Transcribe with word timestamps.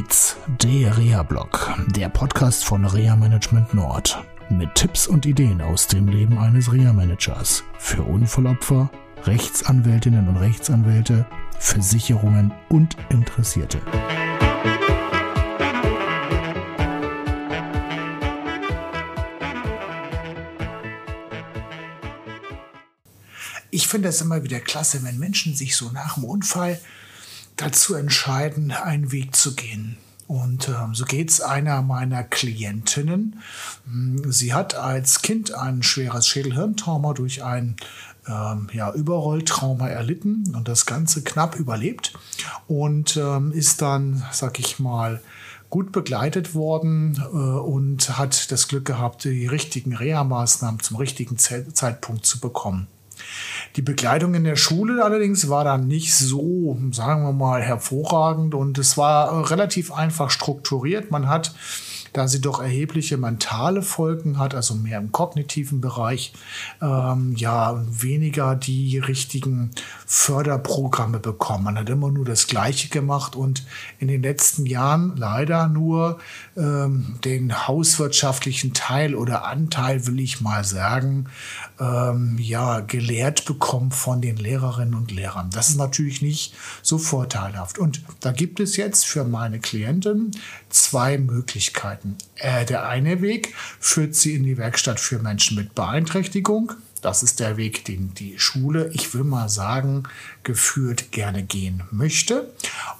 geht's? 0.00 0.36
Der 0.62 0.96
Reha-Blog, 0.96 1.74
der 1.88 2.08
Podcast 2.08 2.64
von 2.64 2.86
Reha 2.86 3.16
Management 3.16 3.74
Nord. 3.74 4.24
Mit 4.48 4.74
Tipps 4.74 5.06
und 5.06 5.26
Ideen 5.26 5.60
aus 5.60 5.88
dem 5.88 6.08
Leben 6.08 6.38
eines 6.38 6.72
Reha-Managers. 6.72 7.64
Für 7.78 8.02
Unfallopfer, 8.02 8.90
Rechtsanwältinnen 9.24 10.26
und 10.26 10.38
Rechtsanwälte, 10.38 11.26
Versicherungen 11.58 12.50
und 12.70 12.96
Interessierte. 13.10 13.78
Ich 23.70 23.86
finde 23.86 24.08
es 24.08 24.22
immer 24.22 24.42
wieder 24.44 24.60
klasse, 24.60 25.02
wenn 25.04 25.18
Menschen 25.18 25.54
sich 25.54 25.76
so 25.76 25.90
nach 25.90 26.14
dem 26.14 26.24
Unfall 26.24 26.80
dazu 27.60 27.94
entscheiden, 27.94 28.70
einen 28.72 29.12
Weg 29.12 29.36
zu 29.36 29.54
gehen. 29.54 29.96
Und 30.26 30.68
äh, 30.68 30.74
so 30.92 31.04
geht 31.04 31.30
es 31.30 31.40
einer 31.40 31.82
meiner 31.82 32.22
Klientinnen. 32.22 33.40
Hm, 33.84 34.30
sie 34.30 34.54
hat 34.54 34.74
als 34.74 35.22
Kind 35.22 35.54
ein 35.54 35.82
schweres 35.82 36.28
Schädelhirntrauma 36.28 37.14
durch 37.14 37.42
ein 37.42 37.74
ähm, 38.28 38.68
ja, 38.72 38.92
Überrolltrauma 38.92 39.88
erlitten 39.88 40.52
und 40.54 40.68
das 40.68 40.86
Ganze 40.86 41.22
knapp 41.22 41.56
überlebt 41.56 42.12
und 42.68 43.16
ähm, 43.16 43.50
ist 43.50 43.82
dann, 43.82 44.22
sag 44.30 44.60
ich 44.60 44.78
mal, 44.78 45.20
gut 45.68 45.92
begleitet 45.92 46.54
worden 46.54 47.20
äh, 47.20 47.36
und 47.36 48.18
hat 48.18 48.50
das 48.52 48.68
Glück 48.68 48.84
gehabt, 48.84 49.24
die 49.24 49.46
richtigen 49.46 49.94
Reha-Maßnahmen 49.94 50.80
zum 50.80 50.96
richtigen 50.96 51.38
Ze 51.38 51.72
Zeitpunkt 51.72 52.26
zu 52.26 52.40
bekommen. 52.40 52.86
Die 53.76 53.82
Begleitung 53.82 54.34
in 54.34 54.44
der 54.44 54.56
Schule 54.56 55.04
allerdings 55.04 55.48
war 55.48 55.64
dann 55.64 55.86
nicht 55.86 56.14
so, 56.14 56.76
sagen 56.90 57.22
wir 57.22 57.32
mal, 57.32 57.62
hervorragend 57.62 58.54
und 58.54 58.78
es 58.78 58.96
war 58.96 59.50
relativ 59.50 59.92
einfach 59.92 60.30
strukturiert. 60.30 61.10
Man 61.10 61.28
hat 61.28 61.54
da 62.12 62.28
sie 62.28 62.40
doch 62.40 62.60
erhebliche 62.60 63.16
mentale 63.16 63.82
Folgen 63.82 64.38
hat, 64.38 64.54
also 64.54 64.74
mehr 64.74 64.98
im 64.98 65.12
kognitiven 65.12 65.80
Bereich, 65.80 66.32
ähm, 66.82 67.34
ja, 67.36 67.82
weniger 67.88 68.56
die 68.56 68.98
richtigen 68.98 69.70
Förderprogramme 70.06 71.18
bekommen. 71.18 71.64
Man 71.64 71.78
hat 71.78 71.88
immer 71.88 72.10
nur 72.10 72.24
das 72.24 72.46
Gleiche 72.46 72.88
gemacht 72.88 73.36
und 73.36 73.64
in 73.98 74.08
den 74.08 74.22
letzten 74.22 74.66
Jahren 74.66 75.16
leider 75.16 75.68
nur 75.68 76.18
ähm, 76.56 77.18
den 77.24 77.68
hauswirtschaftlichen 77.68 78.74
Teil 78.74 79.14
oder 79.14 79.44
Anteil, 79.44 80.06
will 80.06 80.20
ich 80.20 80.40
mal 80.40 80.64
sagen, 80.64 81.26
ähm, 81.78 82.36
ja, 82.38 82.80
gelehrt 82.80 83.44
bekommen 83.44 83.90
von 83.90 84.20
den 84.20 84.36
Lehrerinnen 84.36 84.94
und 84.94 85.10
Lehrern. 85.10 85.50
Das 85.50 85.68
ist 85.68 85.76
natürlich 85.76 86.22
nicht 86.22 86.54
so 86.82 86.98
vorteilhaft. 86.98 87.78
Und 87.78 88.02
da 88.20 88.32
gibt 88.32 88.60
es 88.60 88.76
jetzt 88.76 89.06
für 89.06 89.24
meine 89.24 89.60
Klienten 89.60 90.32
zwei 90.70 91.18
Möglichkeiten. 91.18 92.16
Äh, 92.36 92.64
der 92.64 92.88
eine 92.88 93.20
Weg 93.20 93.54
führt 93.78 94.14
sie 94.14 94.34
in 94.34 94.44
die 94.44 94.56
Werkstatt 94.56 95.00
für 95.00 95.18
Menschen 95.18 95.56
mit 95.56 95.74
Beeinträchtigung. 95.74 96.72
Das 97.02 97.22
ist 97.22 97.40
der 97.40 97.56
Weg, 97.56 97.84
den 97.86 98.14
die 98.14 98.38
Schule, 98.38 98.90
ich 98.92 99.14
will 99.14 99.24
mal 99.24 99.48
sagen, 99.48 100.04
geführt 100.42 101.12
gerne 101.12 101.42
gehen 101.42 101.82
möchte. 101.90 102.52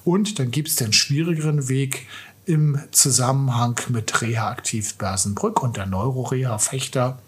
Und 0.04 0.38
dann 0.38 0.50
gibt 0.50 0.68
es 0.68 0.76
den 0.76 0.92
schwierigeren 0.92 1.68
Weg 1.68 2.06
im 2.46 2.80
Zusammenhang 2.90 3.78
mit 3.88 4.22
Reha 4.22 4.48
Aktiv 4.48 4.94
Bersenbrück 4.94 5.62
und 5.62 5.76
der 5.76 5.86
Neuroreha 5.86 6.58
Fechter 6.58 7.18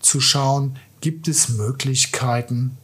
zu 0.00 0.20
schauen, 0.20 0.78
gibt 1.00 1.28
es 1.28 1.50
Möglichkeiten, 1.50 2.76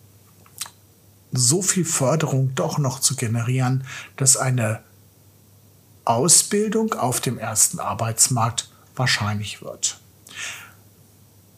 so 1.33 1.63
viel 1.63 1.85
Förderung 1.85 2.55
doch 2.55 2.79
noch 2.79 3.01
zu 3.01 3.17
generieren, 3.17 3.85
dass 4.17 4.37
eine 4.37 4.81
Ausbildung 6.05 6.95
auf 6.95 7.21
dem 7.21 7.39
ersten 7.39 7.79
Arbeitsmarkt 7.79 8.69
wahrscheinlich 8.97 9.63
wird. 9.63 10.01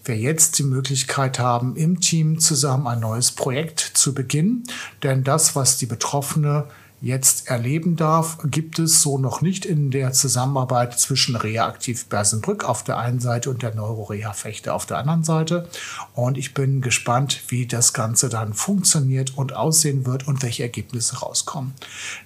wir 0.03 0.17
jetzt 0.17 0.59
die 0.59 0.63
Möglichkeit 0.63 1.39
haben, 1.39 1.75
im 1.75 1.99
Team 1.99 2.39
zusammen 2.39 2.87
ein 2.87 2.99
neues 2.99 3.31
Projekt 3.31 3.79
zu 3.79 4.13
beginnen. 4.13 4.63
Denn 5.03 5.23
das, 5.23 5.55
was 5.55 5.77
die 5.77 5.87
Betroffene 5.87 6.65
jetzt 7.01 7.47
erleben 7.47 7.95
darf, 7.95 8.39
gibt 8.45 8.79
es 8.79 9.01
so 9.01 9.17
noch 9.17 9.41
nicht 9.41 9.65
in 9.65 9.91
der 9.91 10.11
Zusammenarbeit 10.13 10.97
zwischen 10.99 11.35
Reaktiv 11.35 12.07
Bersenbrück 12.07 12.63
auf 12.63 12.83
der 12.83 12.97
einen 12.97 13.19
Seite 13.19 13.49
und 13.49 13.61
der 13.61 13.75
Neuroreha 13.75 14.33
Fechte 14.33 14.73
auf 14.73 14.85
der 14.85 14.97
anderen 14.97 15.23
Seite. 15.23 15.67
Und 16.13 16.37
ich 16.37 16.53
bin 16.53 16.81
gespannt, 16.81 17.41
wie 17.49 17.67
das 17.67 17.93
Ganze 17.93 18.29
dann 18.29 18.53
funktioniert 18.53 19.37
und 19.37 19.55
aussehen 19.55 20.05
wird 20.05 20.27
und 20.27 20.41
welche 20.41 20.63
Ergebnisse 20.63 21.19
rauskommen. 21.19 21.73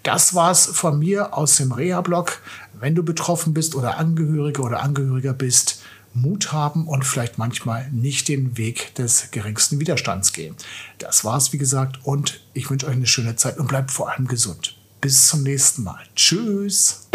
Das 0.04 0.34
war's 0.36 0.66
von 0.66 1.00
mir 1.00 1.38
aus 1.38 1.58
dem 1.58 1.72
Reha-Blog. 1.72 2.42
Wenn 2.80 2.96
du 2.96 3.04
betroffen 3.04 3.54
bist 3.54 3.76
oder 3.76 3.98
Angehörige 3.98 4.62
oder 4.62 4.82
Angehöriger 4.82 5.34
bist, 5.34 5.82
Mut 6.14 6.52
haben 6.52 6.88
und 6.88 7.06
vielleicht 7.06 7.38
manchmal 7.38 7.90
nicht 7.92 8.28
den 8.28 8.58
Weg 8.58 8.96
des 8.96 9.32
geringsten 9.32 9.80
Widerstands 9.80 10.34
gehen. 10.34 10.56
Das 10.98 11.24
war's, 11.24 11.54
wie 11.54 11.58
gesagt, 11.58 12.00
und 12.04 12.42
ich 12.54 12.70
wünsche 12.70 12.88
euch 12.88 12.94
eine 12.94 13.08
schöne 13.08 13.36
Zeit 13.36 13.58
und 13.58 13.68
bleibt 13.68 13.92
vor 13.92 14.12
allem 14.12 14.28
gesund. 14.28 14.76
Bis 15.02 15.28
zum 15.28 15.44
nächsten 15.44 15.84
Mal. 15.84 16.02
Tschüss. 16.16 17.08